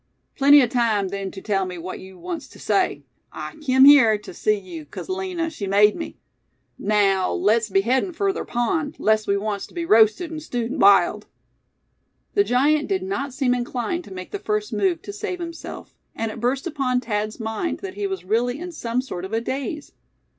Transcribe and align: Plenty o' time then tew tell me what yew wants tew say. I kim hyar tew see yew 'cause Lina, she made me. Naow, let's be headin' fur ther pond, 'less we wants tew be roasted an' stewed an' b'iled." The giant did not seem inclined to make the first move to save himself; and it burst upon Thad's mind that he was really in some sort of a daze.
Plenty 0.35 0.63
o' 0.63 0.67
time 0.67 1.09
then 1.09 1.29
tew 1.29 1.41
tell 1.43 1.63
me 1.67 1.77
what 1.77 1.99
yew 1.99 2.17
wants 2.17 2.47
tew 2.47 2.57
say. 2.57 3.03
I 3.31 3.55
kim 3.57 3.85
hyar 3.85 4.17
tew 4.17 4.33
see 4.33 4.57
yew 4.57 4.83
'cause 4.83 5.09
Lina, 5.09 5.51
she 5.51 5.67
made 5.67 5.95
me. 5.95 6.17
Naow, 6.79 7.35
let's 7.35 7.69
be 7.69 7.81
headin' 7.81 8.11
fur 8.11 8.33
ther 8.33 8.43
pond, 8.43 8.95
'less 8.97 9.27
we 9.27 9.37
wants 9.37 9.67
tew 9.67 9.75
be 9.75 9.85
roasted 9.85 10.31
an' 10.31 10.39
stewed 10.39 10.71
an' 10.71 10.79
b'iled." 10.79 11.27
The 12.33 12.43
giant 12.43 12.87
did 12.87 13.03
not 13.03 13.31
seem 13.31 13.53
inclined 13.53 14.03
to 14.05 14.11
make 14.11 14.31
the 14.31 14.39
first 14.39 14.73
move 14.73 15.03
to 15.03 15.13
save 15.13 15.37
himself; 15.39 15.93
and 16.15 16.31
it 16.31 16.39
burst 16.39 16.65
upon 16.65 16.99
Thad's 17.01 17.39
mind 17.39 17.81
that 17.81 17.93
he 17.93 18.07
was 18.07 18.23
really 18.25 18.57
in 18.57 18.71
some 18.71 19.03
sort 19.03 19.23
of 19.23 19.33
a 19.33 19.39
daze. 19.39 19.91